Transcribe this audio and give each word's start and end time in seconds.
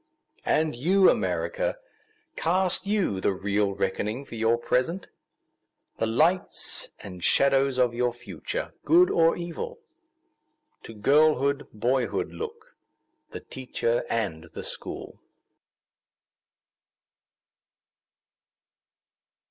And 0.47 0.75
you, 0.75 1.11
America, 1.11 1.77
Cast 2.35 2.87
you 2.87 3.19
the 3.21 3.31
real 3.33 3.75
reckoning 3.75 4.25
for 4.25 4.33
your 4.33 4.57
present? 4.57 5.09
The 5.99 6.07
lights 6.07 6.89
and 7.01 7.23
shadows 7.23 7.77
of 7.77 7.93
your 7.93 8.11
future—good 8.11 9.11
or 9.11 9.37
evil? 9.37 9.77
To 10.85 10.95
girlhood, 10.95 11.67
boyhood 11.71 12.31
look—the 12.33 13.41
Teacher 13.41 14.03
and 14.09 14.45
the 14.53 14.63
School. 14.63 15.19